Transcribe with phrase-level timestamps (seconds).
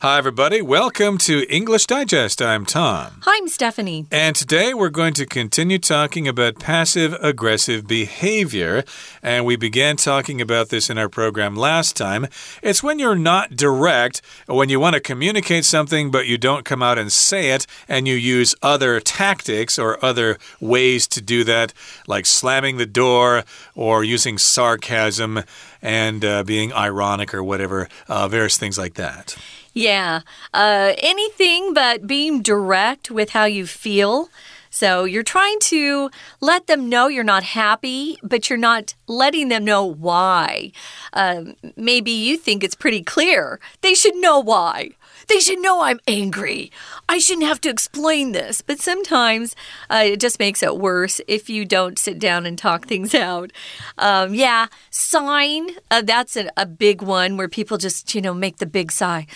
[0.00, 0.62] Hi, everybody.
[0.62, 2.40] Welcome to English Digest.
[2.40, 3.20] I'm Tom.
[3.22, 4.06] Hi, I'm Stephanie.
[4.12, 8.84] And today we're going to continue talking about passive aggressive behavior.
[9.24, 12.28] And we began talking about this in our program last time.
[12.62, 16.80] It's when you're not direct, when you want to communicate something, but you don't come
[16.80, 21.74] out and say it, and you use other tactics or other ways to do that,
[22.06, 23.42] like slamming the door
[23.74, 25.42] or using sarcasm
[25.82, 29.36] and uh, being ironic or whatever, uh, various things like that.
[29.78, 30.22] Yeah.
[30.52, 34.28] Uh, anything but being direct with how you feel.
[34.70, 39.64] So you're trying to let them know you're not happy, but you're not letting them
[39.64, 40.72] know why.
[41.12, 43.60] Um, maybe you think it's pretty clear.
[43.80, 44.90] They should know why.
[45.28, 46.72] They should know I'm angry.
[47.08, 48.62] I shouldn't have to explain this.
[48.62, 49.54] But sometimes
[49.90, 53.52] uh, it just makes it worse if you don't sit down and talk things out.
[53.96, 55.70] Um, yeah, sign.
[55.90, 59.26] Uh, that's a, a big one where people just, you know, make the big sigh.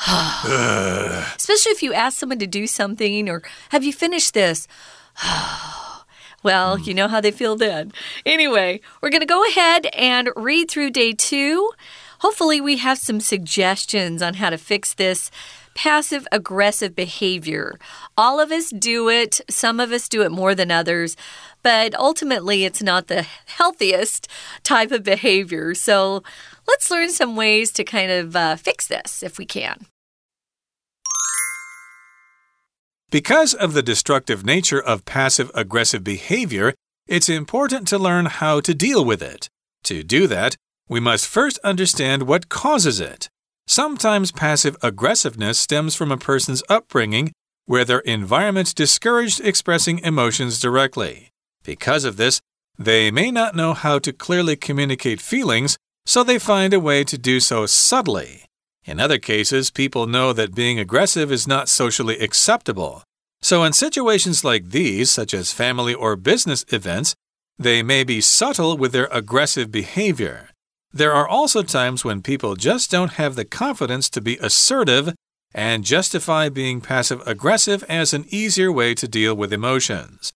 [0.06, 4.66] Especially if you ask someone to do something or have you finished this?
[6.42, 7.92] well, you know how they feel then.
[8.24, 11.70] Anyway, we're going to go ahead and read through day two.
[12.20, 15.30] Hopefully, we have some suggestions on how to fix this
[15.74, 17.78] passive aggressive behavior.
[18.16, 21.16] All of us do it, some of us do it more than others,
[21.62, 24.28] but ultimately, it's not the healthiest
[24.62, 25.74] type of behavior.
[25.74, 26.22] So,
[26.66, 29.86] let's learn some ways to kind of uh, fix this if we can.
[33.10, 36.74] Because of the destructive nature of passive aggressive behavior,
[37.08, 39.48] it's important to learn how to deal with it.
[39.84, 40.54] To do that,
[40.88, 43.28] we must first understand what causes it.
[43.66, 47.32] Sometimes passive aggressiveness stems from a person's upbringing
[47.66, 51.30] where their environment discouraged expressing emotions directly.
[51.64, 52.40] Because of this,
[52.78, 57.18] they may not know how to clearly communicate feelings, so they find a way to
[57.18, 58.44] do so subtly.
[58.86, 63.02] In other cases, people know that being aggressive is not socially acceptable.
[63.42, 67.14] So, in situations like these, such as family or business events,
[67.58, 70.50] they may be subtle with their aggressive behavior.
[70.92, 75.14] There are also times when people just don't have the confidence to be assertive
[75.54, 80.32] and justify being passive aggressive as an easier way to deal with emotions.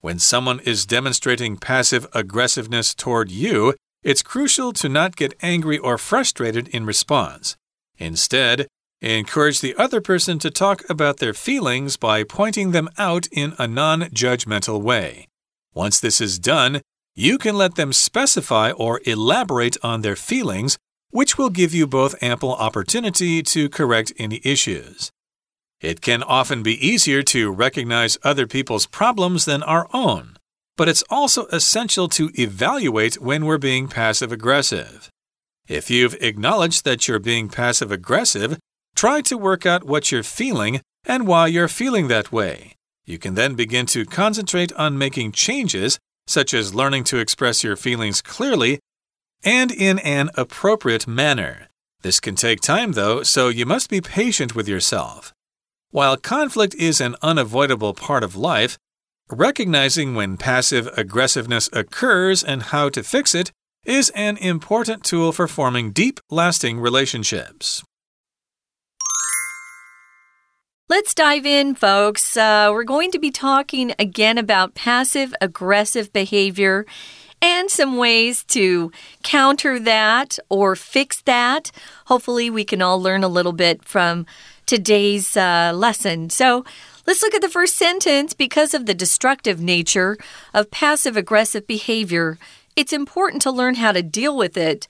[0.00, 5.98] When someone is demonstrating passive aggressiveness toward you, it's crucial to not get angry or
[5.98, 7.56] frustrated in response.
[7.98, 8.66] Instead,
[9.00, 13.66] encourage the other person to talk about their feelings by pointing them out in a
[13.66, 15.26] non judgmental way.
[15.74, 16.80] Once this is done,
[17.14, 20.78] you can let them specify or elaborate on their feelings,
[21.10, 25.10] which will give you both ample opportunity to correct any issues.
[25.80, 30.36] It can often be easier to recognize other people's problems than our own,
[30.76, 35.10] but it's also essential to evaluate when we're being passive aggressive.
[35.68, 38.58] If you've acknowledged that you're being passive aggressive,
[38.94, 42.74] try to work out what you're feeling and why you're feeling that way.
[43.04, 47.76] You can then begin to concentrate on making changes, such as learning to express your
[47.76, 48.78] feelings clearly
[49.44, 51.68] and in an appropriate manner.
[52.02, 55.32] This can take time, though, so you must be patient with yourself.
[55.90, 58.76] While conflict is an unavoidable part of life,
[59.28, 63.50] recognizing when passive aggressiveness occurs and how to fix it
[63.86, 67.82] is an important tool for forming deep, lasting relationships.
[70.88, 72.36] Let's dive in, folks.
[72.36, 76.86] Uh, we're going to be talking again about passive aggressive behavior
[77.42, 78.92] and some ways to
[79.24, 81.72] counter that or fix that.
[82.06, 84.26] Hopefully, we can all learn a little bit from
[84.64, 86.30] today's uh, lesson.
[86.30, 86.64] So,
[87.04, 88.32] let's look at the first sentence.
[88.32, 90.16] Because of the destructive nature
[90.54, 92.38] of passive aggressive behavior,
[92.76, 94.86] it's important to learn how to deal with it.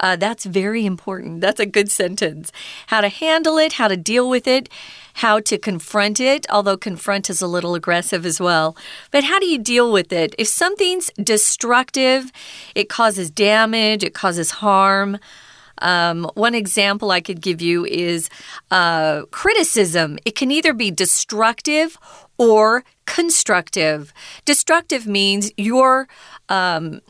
[0.00, 1.40] Uh, that's very important.
[1.40, 2.50] That's a good sentence.
[2.88, 4.68] How to handle it, how to deal with it,
[5.14, 8.76] how to confront it, although confront is a little aggressive as well.
[9.12, 10.34] But how do you deal with it?
[10.38, 12.32] If something's destructive,
[12.74, 15.18] it causes damage, it causes harm.
[15.78, 18.28] Um, one example I could give you is
[18.70, 20.18] uh, criticism.
[20.24, 21.96] It can either be destructive
[22.38, 24.12] or constructive.
[24.44, 26.08] Destructive means you're
[26.48, 27.00] um,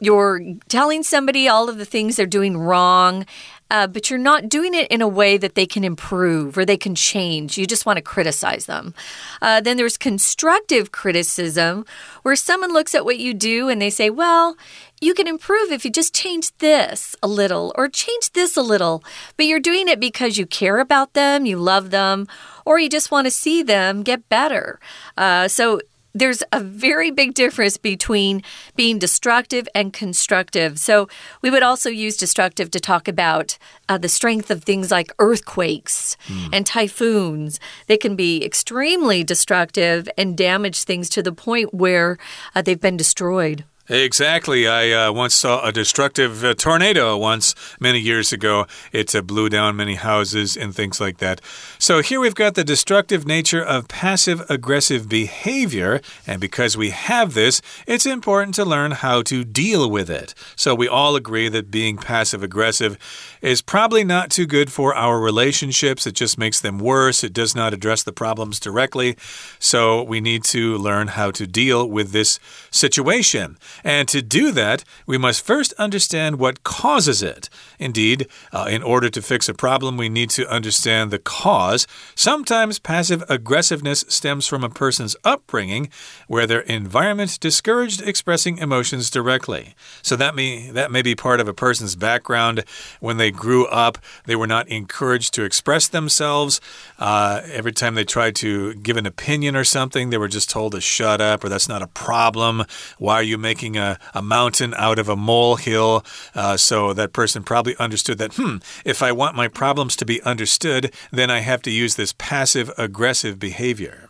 [0.00, 3.26] you're telling somebody all of the things they're doing wrong.
[3.68, 6.76] Uh, but you're not doing it in a way that they can improve or they
[6.76, 7.58] can change.
[7.58, 8.94] You just want to criticize them.
[9.42, 11.84] Uh, then there's constructive criticism,
[12.22, 14.56] where someone looks at what you do and they say, Well,
[15.00, 19.02] you can improve if you just change this a little or change this a little.
[19.36, 22.28] But you're doing it because you care about them, you love them,
[22.64, 24.78] or you just want to see them get better.
[25.16, 25.80] Uh, so
[26.16, 28.42] there's a very big difference between
[28.74, 30.78] being destructive and constructive.
[30.78, 31.08] So,
[31.42, 33.58] we would also use destructive to talk about
[33.88, 36.48] uh, the strength of things like earthquakes mm.
[36.52, 37.60] and typhoons.
[37.86, 42.18] They can be extremely destructive and damage things to the point where
[42.54, 43.64] uh, they've been destroyed.
[43.88, 44.66] Exactly.
[44.66, 48.66] I uh, once saw a destructive uh, tornado once many years ago.
[48.90, 51.40] It uh, blew down many houses and things like that.
[51.78, 56.00] So here we've got the destructive nature of passive aggressive behavior.
[56.26, 60.34] And because we have this, it's important to learn how to deal with it.
[60.56, 62.98] So we all agree that being passive aggressive
[63.40, 66.08] is probably not too good for our relationships.
[66.08, 67.22] It just makes them worse.
[67.22, 69.16] It does not address the problems directly.
[69.60, 72.40] So we need to learn how to deal with this
[72.72, 73.58] situation.
[73.84, 77.48] And to do that, we must first understand what causes it.
[77.78, 81.86] Indeed, uh, in order to fix a problem, we need to understand the cause.
[82.14, 85.90] Sometimes passive aggressiveness stems from a person's upbringing,
[86.26, 89.74] where their environment discouraged expressing emotions directly.
[90.02, 92.64] So that may, that may be part of a person's background.
[93.00, 96.60] When they grew up, they were not encouraged to express themselves.
[96.98, 100.72] Uh, every time they tried to give an opinion or something, they were just told
[100.72, 102.64] to shut up or that's not a problem.
[102.98, 106.04] Why are you making making a, a mountain out of a molehill.
[106.34, 110.22] Uh, so that person probably understood that, hmm, if I want my problems to be
[110.22, 114.08] understood, then I have to use this passive aggressive behavior.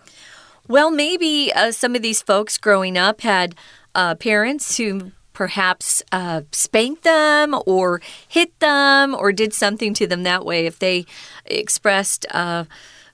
[0.69, 3.55] Well, maybe uh, some of these folks growing up had
[3.94, 10.23] uh, parents who perhaps uh, spanked them or hit them or did something to them
[10.25, 11.06] that way if they
[11.47, 12.26] expressed.
[12.31, 12.64] Uh,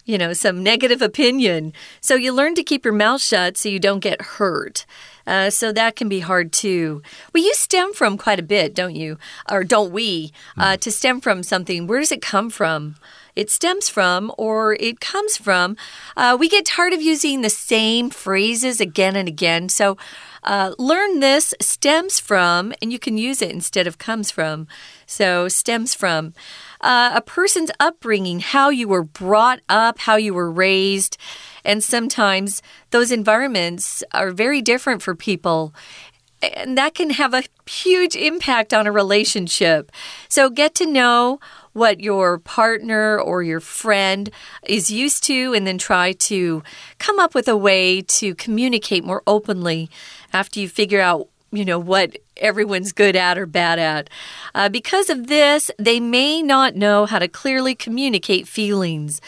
[0.04, 1.72] you know, some negative opinion.
[2.00, 4.84] So you learn to keep your mouth shut so you don't get hurt.
[5.26, 7.02] Uh, so that can be hard too.
[7.32, 9.18] We use stem from quite a bit, don't you?
[9.50, 10.32] Or don't we?
[10.56, 10.80] Uh, hmm.
[10.80, 12.96] to stem from something, where does it come from?
[13.34, 15.76] it stems from or it comes from.
[16.16, 19.68] Uh, we get tired of using the same phrases again and again.
[19.68, 19.96] So
[20.42, 24.66] uh, learn this stems from, and you can use it instead of comes from.
[25.06, 26.34] So stems from.
[26.80, 31.16] Uh, a person's upbringing, how you were brought up, how you were raised.
[31.64, 35.74] And sometimes those environments are very different for people.
[36.42, 39.92] And that can have a huge impact on a relationship.
[40.28, 41.38] So get to know
[41.72, 44.28] what your partner or your friend
[44.66, 46.62] is used to, and then try to
[46.98, 49.88] come up with a way to communicate more openly
[50.32, 54.08] after you figure out you know, what everyone's good at or bad at.
[54.54, 59.20] Uh, because of this, they may not know how to clearly communicate feelings.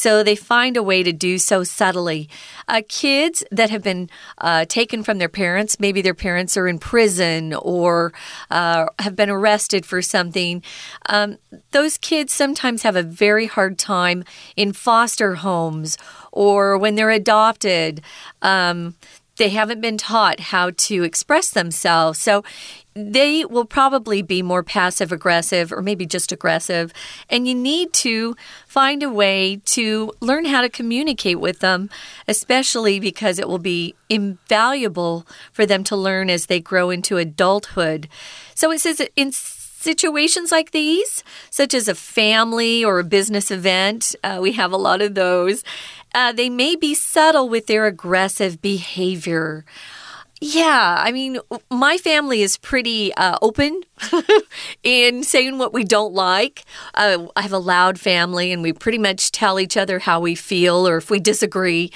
[0.00, 2.26] So they find a way to do so subtly.
[2.66, 4.08] Uh, kids that have been
[4.38, 8.14] uh, taken from their parents, maybe their parents are in prison or
[8.50, 10.62] uh, have been arrested for something,
[11.10, 11.36] um,
[11.72, 14.24] those kids sometimes have a very hard time
[14.56, 15.98] in foster homes
[16.32, 18.00] or when they're adopted.
[18.40, 18.94] Um,
[19.40, 22.18] they haven't been taught how to express themselves.
[22.18, 22.44] So
[22.92, 26.92] they will probably be more passive aggressive or maybe just aggressive.
[27.30, 31.88] And you need to find a way to learn how to communicate with them,
[32.28, 38.10] especially because it will be invaluable for them to learn as they grow into adulthood.
[38.54, 39.32] So it says in
[39.80, 44.76] situations like these, such as a family or a business event, uh, we have a
[44.76, 45.64] lot of those.
[46.14, 49.64] Uh, they may be subtle with their aggressive behavior.
[50.42, 51.38] Yeah, I mean,
[51.70, 53.82] my family is pretty uh, open
[54.82, 56.64] in saying what we don't like.
[56.94, 60.34] Uh, I have a loud family, and we pretty much tell each other how we
[60.34, 61.92] feel or if we disagree.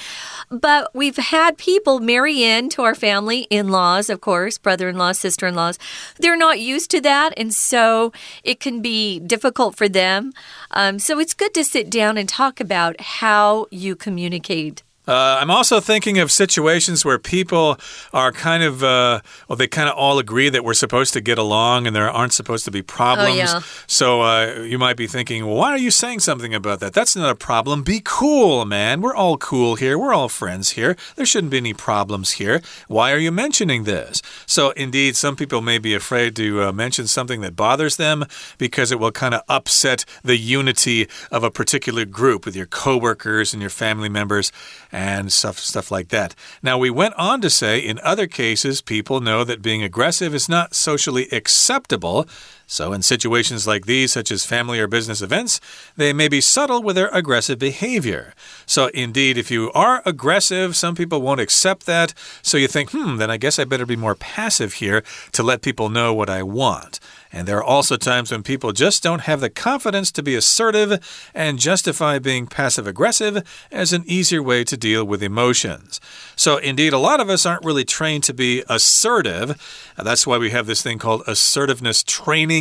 [0.50, 4.98] But we've had people marry in to our family, in laws, of course, brother in
[4.98, 5.78] law, sister in laws.
[6.18, 10.34] They're not used to that, and so it can be difficult for them.
[10.70, 14.83] Um, so it's good to sit down and talk about how you communicate.
[15.06, 17.78] Uh, I'm also thinking of situations where people
[18.12, 21.36] are kind of, uh, well, they kind of all agree that we're supposed to get
[21.36, 23.32] along and there aren't supposed to be problems.
[23.32, 23.60] Oh, yeah.
[23.86, 26.94] So uh, you might be thinking, well, why are you saying something about that?
[26.94, 27.82] That's not a problem.
[27.82, 29.02] Be cool, man.
[29.02, 29.98] We're all cool here.
[29.98, 30.96] We're all friends here.
[31.16, 32.62] There shouldn't be any problems here.
[32.88, 34.22] Why are you mentioning this?
[34.46, 38.24] So, indeed, some people may be afraid to uh, mention something that bothers them
[38.56, 43.52] because it will kind of upset the unity of a particular group with your coworkers
[43.52, 44.50] and your family members
[44.94, 46.36] and stuff, stuff like that.
[46.62, 50.48] Now, we went on to say in other cases, people know that being aggressive is
[50.48, 52.28] not socially acceptable.
[52.66, 55.60] So, in situations like these, such as family or business events,
[55.96, 58.34] they may be subtle with their aggressive behavior.
[58.66, 62.14] So, indeed, if you are aggressive, some people won't accept that.
[62.42, 65.02] So, you think, hmm, then I guess I better be more passive here
[65.32, 67.00] to let people know what I want.
[67.34, 71.30] And there are also times when people just don't have the confidence to be assertive
[71.34, 73.42] and justify being passive aggressive
[73.72, 76.00] as an easier way to deal with emotions.
[76.36, 79.92] So, indeed, a lot of us aren't really trained to be assertive.
[79.96, 82.53] That's why we have this thing called assertiveness training.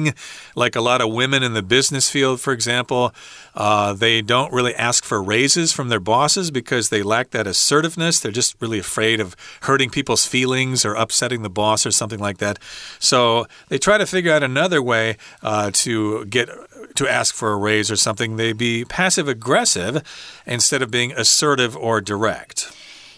[0.55, 3.13] Like a lot of women in the business field, for example,
[3.55, 8.19] uh, they don't really ask for raises from their bosses because they lack that assertiveness.
[8.19, 12.39] They're just really afraid of hurting people's feelings or upsetting the boss or something like
[12.39, 12.59] that.
[12.99, 16.49] So, they try to figure out another another way uh, to get
[16.95, 20.01] to ask for a raise or something, they be passive aggressive
[20.45, 22.71] instead of being assertive or direct.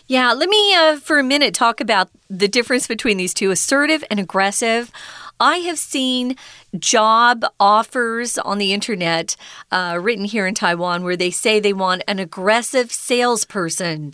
[0.07, 4.03] Yeah, let me uh, for a minute talk about the difference between these two assertive
[4.09, 4.91] and aggressive.
[5.39, 6.35] I have seen
[6.77, 9.35] job offers on the internet
[9.71, 14.13] uh, written here in Taiwan where they say they want an aggressive salesperson.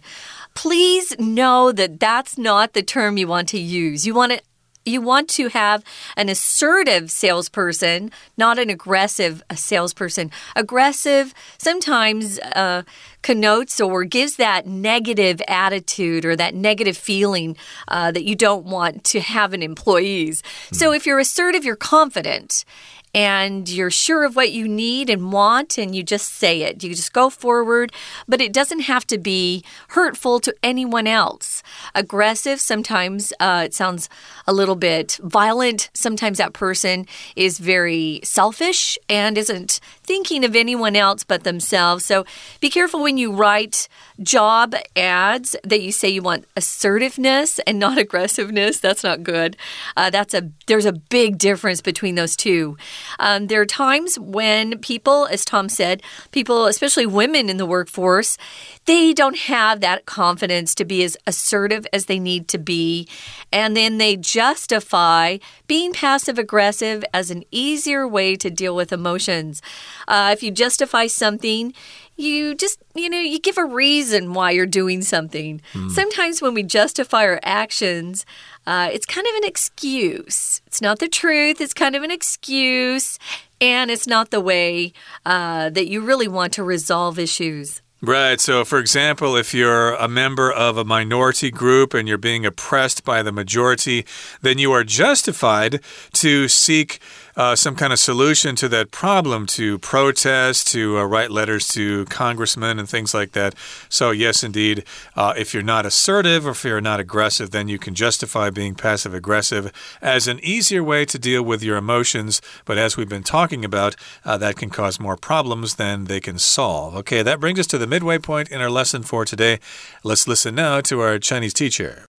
[0.54, 4.06] Please know that that's not the term you want to use.
[4.06, 4.42] You want
[4.86, 5.84] you want to have
[6.18, 10.32] an assertive salesperson, not an aggressive salesperson.
[10.56, 12.84] Aggressive sometimes uh,
[13.22, 17.56] connotes or gives that negative attitude or that negative feeling
[17.88, 20.42] uh, that you don't want to have in employees.
[20.42, 20.76] Mm.
[20.76, 22.66] So if you're assertive, you're confident
[23.14, 26.84] and you're sure of what you need and want, and you just say it.
[26.84, 27.92] You just go forward,
[28.28, 31.62] but it doesn't have to be hurtful to anyone else.
[31.94, 34.10] Aggressive, sometimes uh, it sounds
[34.48, 35.90] a little bit violent.
[35.94, 42.06] Sometimes that person is very selfish and isn't thinking of anyone else but themselves.
[42.06, 42.26] So
[42.60, 43.88] be careful when you write
[44.22, 48.80] job ads that you say you want assertiveness and not aggressiveness.
[48.80, 49.58] That's not good.
[49.98, 52.78] Uh, that's a there's a big difference between those two.
[53.20, 58.38] Um, there are times when people, as Tom said, people, especially women in the workforce,
[58.86, 63.08] they don't have that confidence to be as assertive as they need to be.
[63.52, 69.62] And then they justify being passive aggressive as an easier way to deal with emotions.
[70.08, 71.74] Uh, if you justify something,
[72.22, 75.62] you just, you know, you give a reason why you're doing something.
[75.74, 75.92] Mm.
[75.92, 78.26] Sometimes when we justify our actions,
[78.68, 80.62] uh, it's kind of an excuse.
[80.68, 83.18] It's not the truth, it's kind of an excuse,
[83.60, 84.94] and it's not the way
[85.26, 87.82] uh, that you really want to resolve issues.
[88.04, 88.42] Right.
[88.42, 93.04] So, for example, if you're a member of a minority group and you're being oppressed
[93.04, 94.08] by the majority,
[94.42, 95.82] then you are justified
[96.14, 97.00] to seek
[97.36, 102.06] uh, some kind of solution to that problem, to protest, to uh, write letters to
[102.06, 103.56] congressmen and things like that.
[103.90, 104.84] So, yes, indeed,
[105.16, 108.76] uh, if you're not assertive or if you're not aggressive, then you can justify being
[108.76, 109.72] passive aggressive
[110.02, 112.42] as an easier way to deal with your emotions.
[112.66, 113.96] But as we've been talking about,
[114.26, 116.96] uh, that can cause more problems than they can solve.
[116.96, 119.60] Okay, that brings us to the midway point in our lesson for today.
[120.04, 122.11] Let's listen now to our Chinese teacher.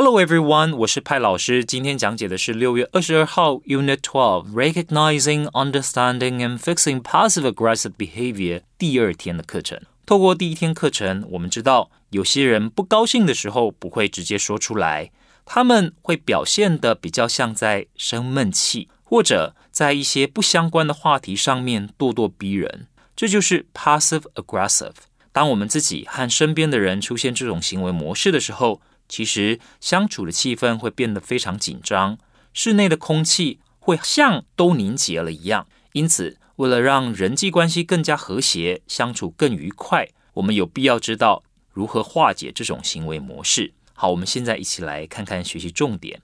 [0.00, 1.64] Hello everyone，我是派老师。
[1.64, 9.82] 今天讲解的是六月二十二号 Unit Twelve Recognizing, Understanding and Fixing Passive Aggressive Behavior 第二天的课程。
[10.06, 15.10] 透过第一天课程，我们知道有些人不高兴的时候不会直接说出来，
[15.44, 22.86] 他们会表现的比较像在生闷气，或者在一些不相关的话题上面咄咄逼人。
[23.16, 24.94] 这就是 Passive Aggressive。
[25.32, 32.18] 当我们自己和身边的人出现这种行为模式的时候，其实相处的气氛会变得非常紧张，
[32.52, 35.66] 室内的空气会像都凝结了一样。
[35.92, 43.72] 因此，为了让人际关系更加和谐，相处更愉快，我们有必要知道如何化解这种行为模式。
[43.94, 46.20] 好，我们现在一起来看看学习重点。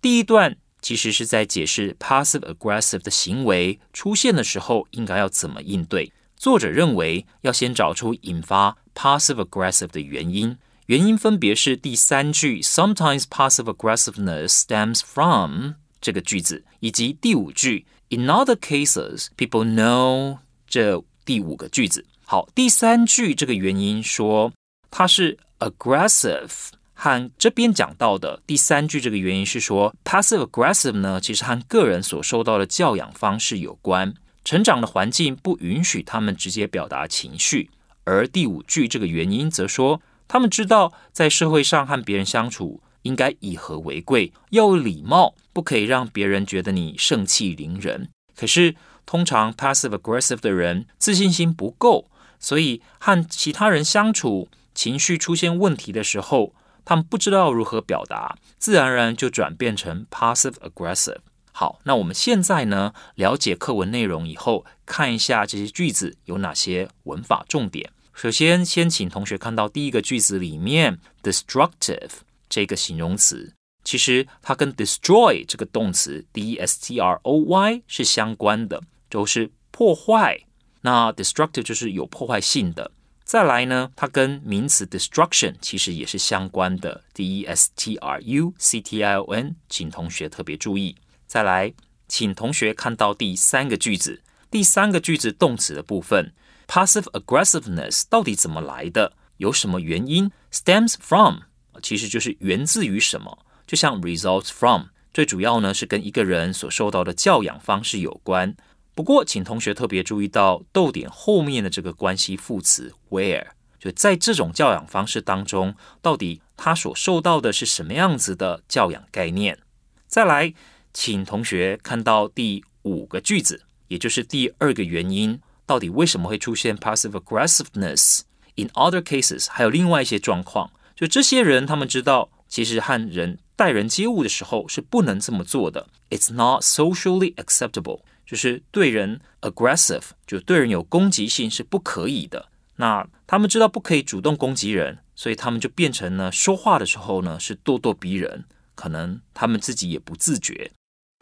[0.00, 6.12] 第一段其实是在解释 passive aggressive 的行为出现的时候应该要怎么应对。
[6.36, 10.56] 作者认为要先找出引发 passive aggressive 的原因。
[10.89, 22.05] 原因分别是第三句 "Sometimes passive aggressiveness stems from" 这个句子，以及第五句 "In other cases, people know" 这第五个句子。
[22.23, 24.53] 好，第三句这个原因说
[24.91, 26.51] 它是 aggressive，
[26.93, 34.13] 和这边讲到的第三句这个原因是说 passive aggressive 呢，其实和个人所受到的教养方式有关，
[34.43, 37.71] 成长的环境不允许他们直接表达情绪。
[38.03, 39.99] 而第五句这个原因则说。
[40.32, 48.10] 他们知道，在社会上和别人相处应该以和为贵，要有礼貌，不可以让别人觉得你盛气凌人。
[48.36, 52.08] 可是，通常 passive aggressive 的人自信心不够，
[52.38, 61.18] 所以和其他人相处，情绪出现问题的时候，他们不知道如何表达，自然而然就转变成 passive aggressive。
[61.50, 67.90] 好，那我们现在呢，了解课文内容以后，看一下这些句子有哪些文法重点。
[68.20, 72.10] 首先，先请同学看到第一个句子里面 “destructive”
[72.50, 80.38] 这个形容词，其实它跟 “destroy” 这个动词 “d e s t r o y” 是相关的，就是破坏。
[80.82, 82.90] 那 “destructive” 就是有破坏性的。
[83.24, 90.94] 再来呢，它跟名词 “destruction” 其实也是相关的，“d e s t r u c t i o n”，请同学特别注意。
[91.26, 91.72] 再来，
[92.06, 96.34] 请同学看到第三个句子，第三个句子动词的部分
[96.70, 99.14] ，passive aggressiveness 到底怎么来的？
[99.38, 101.38] 有什么原因？stems from
[101.82, 103.44] 其实就是源自于什么？
[103.66, 108.54] 就像 results from，最主要呢是跟一个人所受到的教养方式有关。
[108.94, 113.48] 不过，请同学特别注意到逗点后面的这个关系副词 where，
[113.80, 119.58] 就在这种教养方式当中，到底他所受到的是什么样子的教养概念？
[120.06, 120.54] 再来。
[120.92, 135.86] 请同学看到第五个句子，也就是第二个原因，到底为什么会出现 passive aggressiveness？In other cases，还有另外一些状况，就这些人他们知道，其实和人待人接物的时候是不能这么做的。
[136.10, 142.48] It's not socially acceptable，就是对人 aggressive，就对人有攻击性是不可以的。
[142.74, 150.72] 那他们知道不可以主动攻击人，所以他们就变成呢，说话的时候呢是咄咄逼人，可能他们自己也不自觉。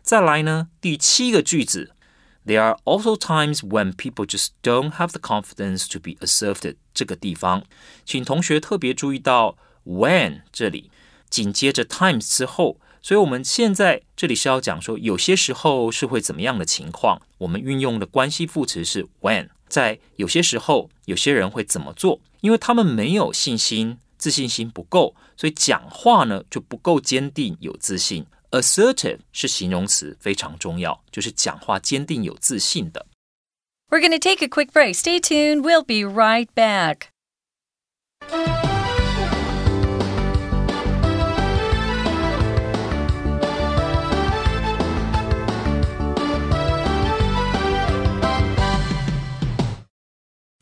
[0.02, 1.92] 再来呢，第七个句子
[2.48, 6.76] ，There are also times when people just don't have the confidence to be asserted。
[6.94, 7.64] 这个地方，
[8.06, 10.90] 请同学特别注意到 when 这里，
[11.28, 17.20] 紧接着 times 之后，所以我们现在这里是要讲说，有些时候是会怎么样的情况？
[17.36, 22.18] 我们运用的关系副词是 when，在有些时候，有些人会怎么做？
[22.40, 28.26] 因为他们没有信心，自信心不够，所以讲话呢就不够坚定，有自信。
[28.51, 33.07] Assertive 是形容词，非常重要，就是讲话坚定有自信的。
[33.89, 34.95] We're going to take a quick break.
[34.95, 35.61] Stay tuned.
[35.61, 37.09] We'll be right back.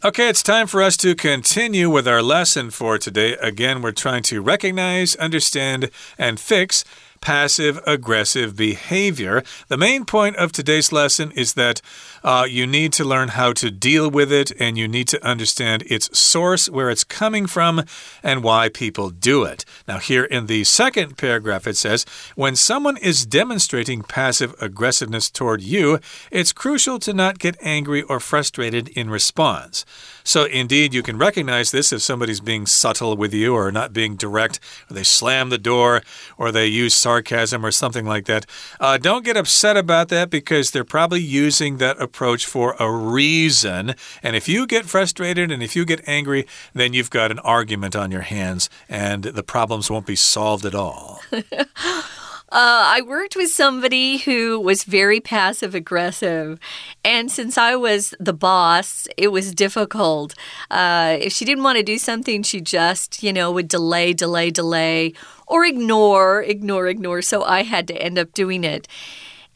[0.03, 3.37] Okay, it's time for us to continue with our lesson for today.
[3.39, 6.83] Again, we're trying to recognize, understand, and fix
[7.26, 9.42] passive aggressive behavior.
[9.66, 11.82] The main point of today's lesson is that
[12.22, 15.82] uh, you need to learn how to deal with it and you need to understand
[15.88, 17.82] its source, where it's coming from,
[18.22, 19.64] and why people do it.
[19.88, 25.62] Now, here in the second paragraph, it says when someone is demonstrating passive aggressiveness toward
[25.62, 25.98] you,
[26.30, 29.84] it's crucial to not get angry or frustrated in response.
[30.26, 34.16] So, indeed, you can recognize this if somebody's being subtle with you or not being
[34.16, 34.58] direct,
[34.90, 36.02] or they slam the door,
[36.36, 38.44] or they use sarcasm or something like that.
[38.80, 43.94] Uh, don't get upset about that because they're probably using that approach for a reason.
[44.20, 47.94] And if you get frustrated and if you get angry, then you've got an argument
[47.94, 51.20] on your hands and the problems won't be solved at all.
[52.48, 56.60] Uh, I worked with somebody who was very passive aggressive.
[57.04, 60.34] And since I was the boss, it was difficult.
[60.70, 64.52] Uh, if she didn't want to do something, she just, you know, would delay, delay,
[64.52, 65.12] delay,
[65.48, 67.20] or ignore, ignore, ignore.
[67.20, 68.86] So I had to end up doing it.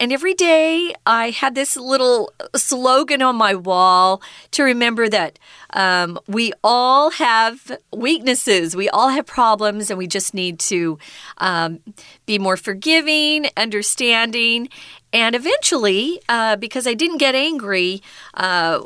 [0.01, 5.39] And every day I had this little slogan on my wall to remember that
[5.75, 10.99] um, we all have weaknesses, we all have problems, and we just need to
[11.37, 11.81] um,
[12.25, 14.71] be more forgiving, understanding.
[15.13, 18.01] And eventually, uh, because I didn't get angry,
[18.33, 18.81] uh,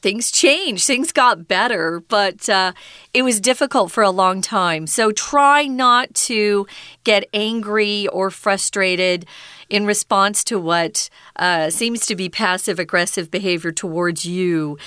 [0.00, 0.86] things changed.
[0.86, 2.72] Things got better, but uh,
[3.14, 4.86] it was difficult for a long time.
[4.86, 6.66] So try not to
[7.04, 9.26] get angry or frustrated
[9.68, 14.78] in response to what uh, seems to be passive aggressive behavior towards you.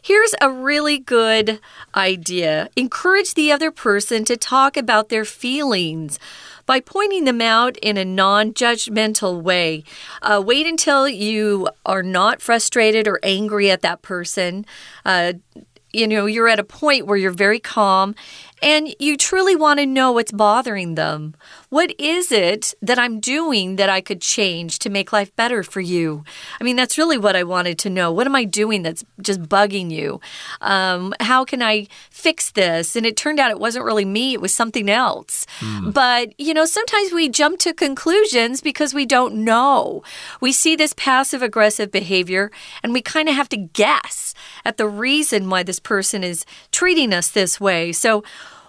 [0.00, 1.60] Here's a really good
[1.94, 6.18] idea encourage the other person to talk about their feelings
[6.66, 9.84] by pointing them out in a non judgmental way.
[10.22, 14.66] Uh, wait until you are not frustrated or angry at that person.
[15.04, 15.34] Uh,
[15.92, 18.14] you know, you're at a point where you're very calm
[18.64, 21.34] and you truly want to know what's bothering them.
[21.68, 25.82] What is it that I'm doing that I could change to make life better for
[25.82, 26.24] you?
[26.58, 28.10] I mean, that's really what I wanted to know.
[28.10, 30.18] What am I doing that's just bugging you?
[30.62, 32.96] Um, how can I fix this?
[32.96, 35.46] And it turned out it wasn't really me, it was something else.
[35.60, 35.92] Mm.
[35.92, 40.02] But, you know, sometimes we jump to conclusions because we don't know.
[40.40, 42.50] We see this passive aggressive behavior
[42.82, 44.32] and we kind of have to guess
[44.64, 47.92] at the reason why this person is treating us this way.
[47.92, 48.24] So,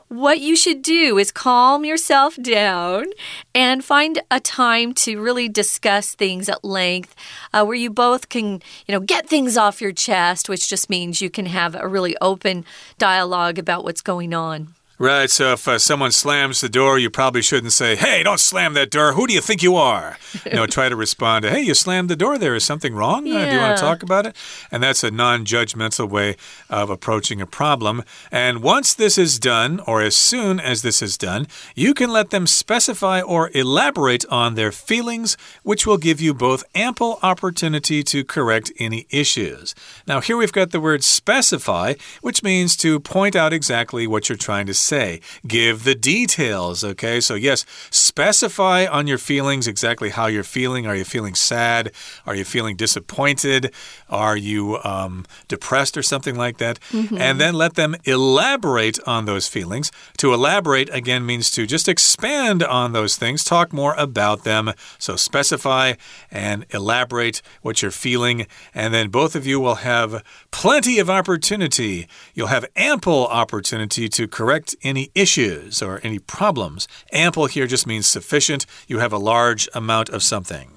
[0.08, 3.06] what you should do is calm yourself down
[3.54, 7.16] and find a time to really discuss things at length
[7.54, 11.22] uh, where you both can, you know, get things off your chest, which just means
[11.22, 12.66] you can have a really open
[12.98, 14.76] dialogue about what's going on.
[14.98, 18.76] Right, so if uh, someone slams the door, you probably shouldn't say, Hey, don't slam
[18.76, 19.12] that door.
[19.12, 20.18] Who do you think you are?
[20.46, 22.56] You know, try to respond to, Hey, you slammed the door there.
[22.56, 23.26] Is something wrong?
[23.26, 23.40] Yeah.
[23.40, 24.36] Uh, do you want to talk about it?
[24.70, 26.36] And that's a non judgmental way
[26.70, 28.04] of approaching a problem.
[28.32, 32.30] And once this is done, or as soon as this is done, you can let
[32.30, 38.24] them specify or elaborate on their feelings, which will give you both ample opportunity to
[38.24, 39.74] correct any issues.
[40.06, 44.38] Now, here we've got the word specify, which means to point out exactly what you're
[44.38, 45.20] trying to say.
[45.48, 47.20] Give the details, okay?
[47.20, 50.88] So, yes, specify on your feelings exactly how you're feeling.
[50.88, 51.92] Are you feeling sad?
[52.26, 53.74] Are you feeling disappointed?
[54.10, 56.80] Are you um, depressed or something like that?
[56.92, 57.22] Mm -hmm.
[57.22, 59.92] And then let them elaborate on those feelings.
[60.18, 64.74] To elaborate, again, means to just expand on those things, talk more about them.
[64.98, 65.94] So, specify
[66.32, 68.48] and elaborate what you're feeling.
[68.74, 70.22] And then both of you will have
[70.52, 72.08] plenty of opportunity.
[72.34, 76.88] You'll have ample opportunity to correct any issues or any problems.
[77.12, 78.66] Ample here just means sufficient.
[78.88, 80.75] You have a large amount of something.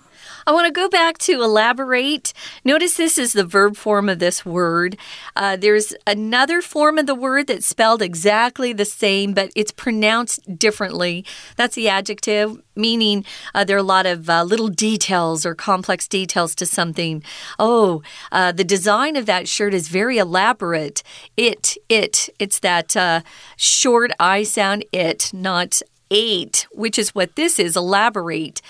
[0.49, 2.33] I want to go back to elaborate.
[2.65, 4.97] Notice this is the verb form of this word.
[5.37, 10.59] Uh, there's another form of the word that's spelled exactly the same, but it's pronounced
[10.59, 11.23] differently.
[11.57, 16.09] That's the adjective, meaning uh, there are a lot of uh, little details or complex
[16.09, 17.23] details to something.
[17.59, 21.03] Oh, uh, the design of that shirt is very elaborate.
[21.37, 23.21] It, it, it's that uh,
[23.59, 28.63] short I sound, it, not eight, which is what this is elaborate.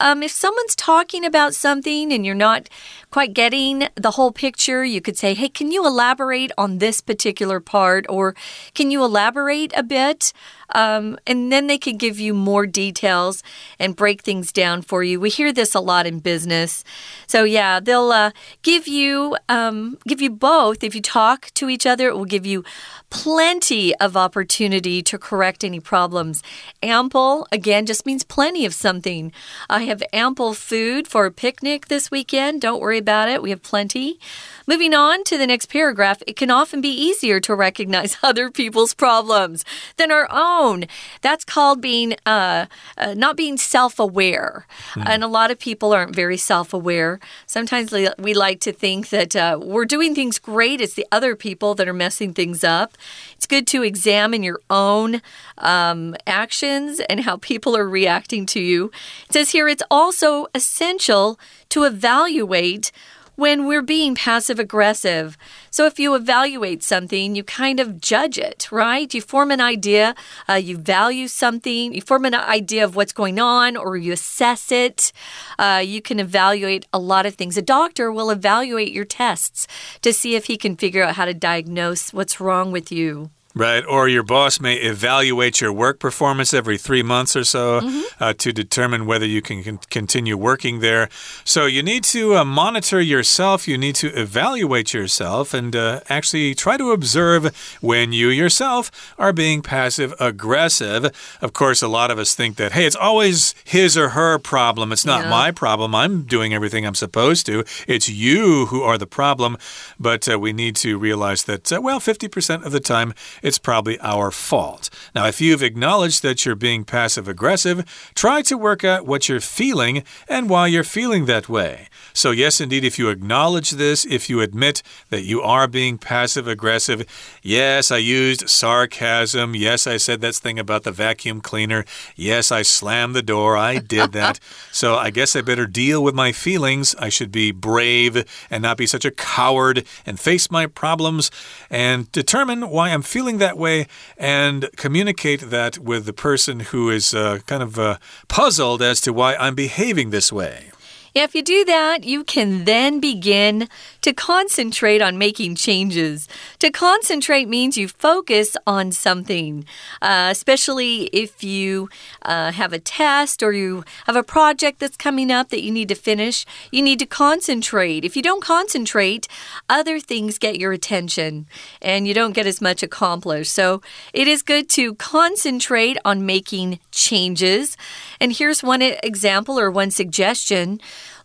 [0.00, 2.68] Um, if someone's talking about something and you're not
[3.10, 7.60] quite getting the whole picture, you could say, Hey, can you elaborate on this particular
[7.60, 8.06] part?
[8.08, 8.34] Or
[8.74, 10.32] can you elaborate a bit?
[10.74, 13.42] Um, and then they could give you more details
[13.78, 15.18] and break things down for you.
[15.18, 16.84] We hear this a lot in business.
[17.26, 18.32] So yeah, they'll uh,
[18.62, 20.84] give you um, give you both.
[20.84, 22.64] If you talk to each other, it will give you
[23.10, 26.42] plenty of opportunity to correct any problems.
[26.82, 29.32] Ample again just means plenty of something.
[29.70, 32.60] I have ample food for a picnic this weekend.
[32.60, 33.42] Don't worry about it.
[33.42, 34.18] We have plenty.
[34.66, 38.92] Moving on to the next paragraph, it can often be easier to recognize other people's
[38.92, 39.64] problems
[39.96, 40.84] than our own.
[41.22, 42.66] That's called being uh,
[42.98, 44.66] uh, not being self aware.
[44.92, 45.04] Mm.
[45.06, 47.18] And a lot of people aren't very self aware.
[47.46, 51.74] Sometimes we like to think that uh, we're doing things great, it's the other people
[51.76, 52.98] that are messing things up.
[53.36, 55.22] It's good to examine your own
[55.56, 58.90] um, actions and how people are reacting to you.
[59.26, 61.38] It says here it's also essential
[61.68, 62.90] to evaluate
[63.36, 65.38] when we're being passive aggressive.
[65.70, 69.14] So if you evaluate something, you kind of judge it, right?
[69.14, 70.16] You form an idea,
[70.48, 74.72] uh, you value something, you form an idea of what's going on, or you assess
[74.72, 75.12] it.
[75.60, 77.56] Uh, you can evaluate a lot of things.
[77.56, 79.68] A doctor will evaluate your tests
[80.02, 83.30] to see if he can figure out how to diagnose what's wrong with you.
[83.58, 83.84] Right.
[83.84, 88.02] Or your boss may evaluate your work performance every three months or so mm -hmm.
[88.20, 91.08] uh, to determine whether you can con continue working there.
[91.44, 93.66] So you need to uh, monitor yourself.
[93.66, 99.32] You need to evaluate yourself and uh, actually try to observe when you yourself are
[99.32, 101.10] being passive aggressive.
[101.40, 104.92] Of course, a lot of us think that, hey, it's always his or her problem.
[104.92, 105.44] It's not yeah.
[105.44, 105.94] my problem.
[105.94, 107.64] I'm doing everything I'm supposed to.
[107.86, 109.56] It's you who are the problem.
[109.98, 113.14] But uh, we need to realize that, uh, well, 50% of the time,
[113.48, 114.90] it's probably our fault.
[115.14, 117.84] Now, if you've acknowledged that you're being passive aggressive,
[118.14, 121.88] try to work out what you're feeling and why you're feeling that way.
[122.12, 126.46] So, yes, indeed, if you acknowledge this, if you admit that you are being passive
[126.46, 127.06] aggressive,
[127.42, 129.54] yes, I used sarcasm.
[129.54, 131.84] Yes, I said that thing about the vacuum cleaner.
[132.16, 133.56] Yes, I slammed the door.
[133.56, 134.40] I did that.
[134.72, 136.94] so, I guess I better deal with my feelings.
[136.96, 141.30] I should be brave and not be such a coward and face my problems
[141.70, 143.86] and determine why I'm feeling that way
[144.16, 149.12] and communicate that with the person who is uh, kind of uh, puzzled as to
[149.12, 150.70] why I'm behaving this way.
[151.14, 153.68] If you do that, you can then begin
[154.02, 156.28] to concentrate on making changes.
[156.60, 159.64] To concentrate means you focus on something,
[160.00, 161.88] uh, especially if you
[162.22, 165.88] uh, have a test or you have a project that's coming up that you need
[165.88, 166.46] to finish.
[166.70, 168.04] You need to concentrate.
[168.04, 169.28] If you don't concentrate,
[169.68, 171.46] other things get your attention
[171.82, 173.52] and you don't get as much accomplished.
[173.52, 173.82] So
[174.12, 177.76] it is good to concentrate on making changes.
[178.20, 180.80] And here's one example or one suggestion.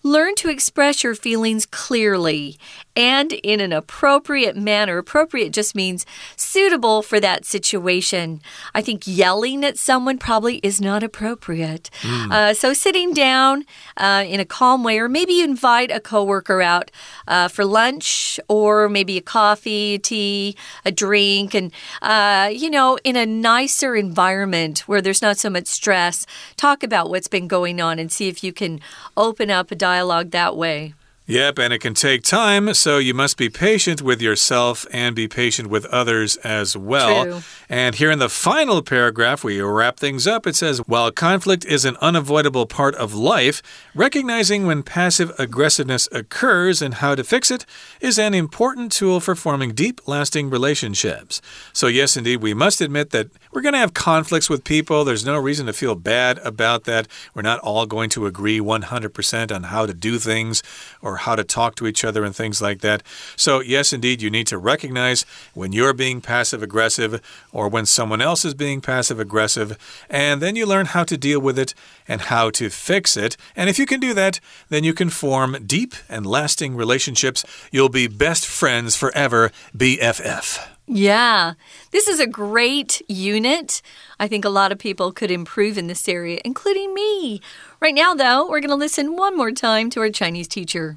[0.06, 2.58] Learn to express your feelings clearly
[2.94, 4.98] and in an appropriate manner.
[4.98, 8.42] Appropriate just means suitable for that situation.
[8.76, 11.90] I think yelling at someone probably is not appropriate.
[12.02, 12.32] Mm.
[12.32, 13.64] Uh, so, sitting down
[13.96, 16.92] uh, in a calm way, or maybe invite a coworker out
[17.26, 23.16] uh, for lunch, or maybe a coffee, tea, a drink, and uh, you know, in
[23.16, 26.26] a nicer environment where there's not so much stress.
[26.58, 28.82] Talk about what's been going on and see if you can
[29.16, 29.93] open up a dialogue
[30.32, 30.94] that way.
[31.26, 35.30] Yep, and it can take time, so you must be patient with yourself and be
[35.30, 37.24] patient with others as well.
[37.24, 37.42] True.
[37.70, 40.46] And here in the final paragraph, we wrap things up.
[40.46, 43.62] It says While conflict is an unavoidable part of life,
[43.96, 47.66] recognizing when passive aggressiveness occurs and how to fix it
[48.02, 51.42] is an important tool for forming deep, lasting relationships.
[51.72, 55.06] So, yes, indeed, we must admit that we're going to have conflicts with people.
[55.06, 57.08] There's no reason to feel bad about that.
[57.34, 60.64] We're not all going to agree 100% on how to do things
[61.02, 63.04] or how to talk to each other and things like that.
[63.36, 68.22] So, yes, indeed, you need to recognize when you're being passive aggressive or when someone
[68.22, 69.78] else is being passive aggressive,
[70.10, 71.76] and then you learn how to deal with it
[72.08, 73.38] and how to fix it.
[73.56, 74.40] And if you can do that,
[74.70, 77.46] then you can form deep and lasting relationships.
[77.72, 80.73] You'll be best friends forever, BFF.
[80.87, 81.55] Yeah,
[81.91, 83.83] this is a great unit.
[84.17, 87.41] I think a lot of people could improve in this area, including me.
[87.79, 90.97] Right now, though, we're going to listen one more time to our Chinese teacher.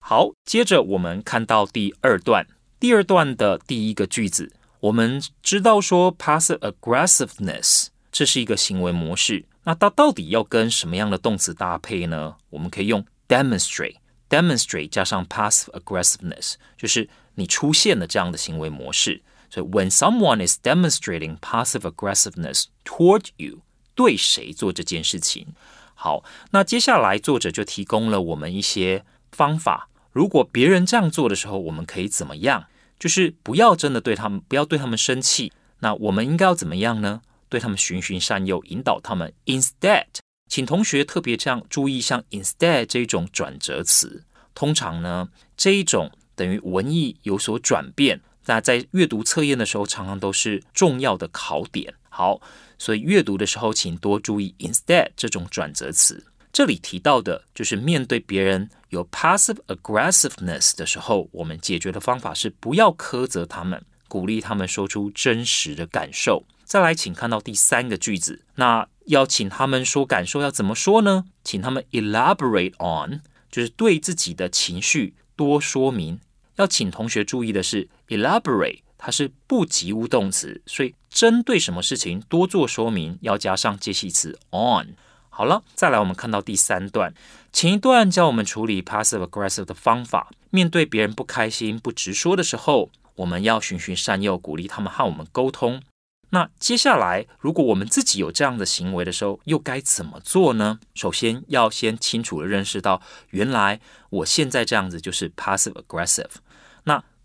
[0.00, 2.46] 好，接着我们看到第二段。
[2.78, 9.44] 第二段的第一个句子，我们知道说 passive aggressiveness 这是一个行为模式。
[9.64, 12.36] 那它到底要跟什么样的动词搭配呢？
[12.48, 19.21] 我们可以用 demonstrate，demonstrate 加上 passive aggressiveness，就是 你出现了这样的行为模式。
[19.49, 23.59] 所以，when someone is demonstrating passive aggressiveness toward you，
[23.93, 25.47] 对谁做这件事情？
[25.93, 29.89] 好，那接下来作者就提供了我们一些方法。
[30.11, 32.65] 如果别人这样做的时候，我们可以怎么样？
[32.99, 35.53] 就是不要真的对他们，不要对他们生气。
[35.79, 37.21] 那我们应该要怎么样呢？
[37.47, 39.31] 对他们循循善诱，引导他们。
[39.45, 40.07] Instead，
[40.49, 46.11] 请同学特别这样注意，像 instead 这种转折词，通常呢，这一种。
[46.35, 51.93] 等于文意有所转变，那在阅读测验的时候，常常都是重要的考点。
[52.09, 52.39] 好，
[52.77, 56.25] 所以阅读的时候，请多注意 instead 这种转折词。
[56.53, 66.45] 这里提到的就是面对别人有 passive aggressiveness 的时候，我们解决的方法是不要苛责他们，鼓励他们说出真实的感受。
[66.63, 71.25] 再来，请看到第三个句子，那要请他们说感受要怎么说呢？
[71.43, 73.21] 请他们 elaborate on，
[73.51, 76.21] 就是对自己的情绪多说明。
[76.55, 84.95] 要请同学注意的是，elaborate 它是不及物动词，所以针对什么事情多做说明，要加上介系词 on。
[85.29, 87.13] 好了，再来我们看到第三段，
[87.51, 90.31] 前一段教我们处理 passive aggressive 的方法。
[90.49, 95.81] 面对别人不开心、不直说的时候，我们要循循善诱，鼓励他们和我们沟通。
[96.29, 100.79] 那接下来，如果我们自己有这样的行为的时候，又该怎么做呢？
[100.93, 106.31] 首先要先清楚的认识到，原来我现在这样子就是 passive aggressive。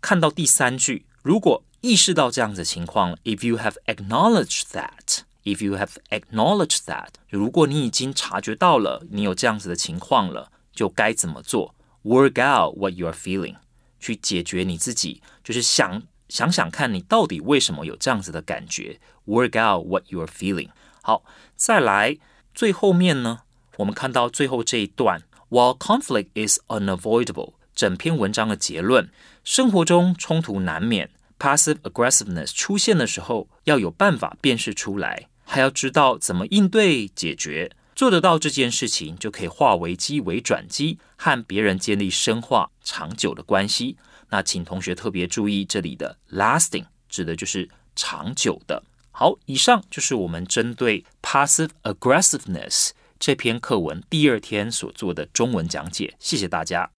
[0.00, 11.74] 看到第三句，如果意识到这样子情况了，if you have acknowledged that，if you have acknowledged that，如果你已经察觉到了你有这样子的情况了，就该怎么做？
[12.04, 13.56] Work out what you are feeling，
[13.98, 19.00] 去解决你自己，就是想想想看你到底为什么有这样子的感觉。
[19.26, 20.70] Work out what you are feeling。
[21.02, 21.24] 好，
[21.56, 22.16] 再来
[22.54, 23.40] 最后面呢，
[23.78, 27.54] 我们看到最后这一段，While conflict is unavoidable。
[27.81, 29.09] 整篇文章的结论：
[29.43, 37.71] 生活中冲突难免，passive aggressiveness 出现的时候，要有办法辨识出来，还要知道怎么应对解决。
[37.95, 43.97] 做得到这件事情，就可以化危机为转机，和别人建立深化长久的关系。
[44.29, 48.83] 那请同学特别注意这里的 lasting，指的就是长久的。
[49.09, 56.15] 好，以上就是我们针对 passive aggressiveness 这篇课文第二天所做的中文讲解。
[56.19, 56.91] 谢谢大家。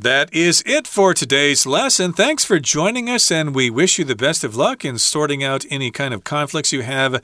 [0.00, 2.12] That is it for today's lesson.
[2.12, 5.64] Thanks for joining us, and we wish you the best of luck in sorting out
[5.70, 7.20] any kind of conflicts you have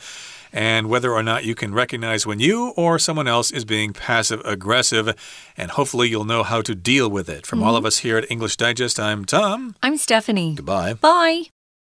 [0.52, 4.40] and whether or not you can recognize when you or someone else is being passive
[4.44, 5.14] aggressive.
[5.56, 7.46] And hopefully, you'll know how to deal with it.
[7.46, 7.68] From mm -hmm.
[7.68, 9.76] all of us here at English Digest, I'm Tom.
[9.80, 10.54] I'm Stephanie.
[10.56, 10.94] Goodbye.
[10.94, 11.50] Bye.